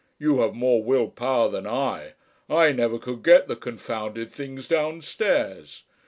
[0.17, 2.13] You have more Will power than I
[2.49, 5.83] I never could get the confounded things downstairs.